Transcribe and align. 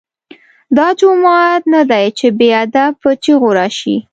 دا 0.77 0.87
جومات 0.99 1.61
نه 1.73 1.81
دی 1.91 2.05
چې 2.17 2.27
بې 2.37 2.49
ادب 2.63 2.91
په 3.01 3.09
چیغو 3.23 3.49
راشې. 3.57 3.97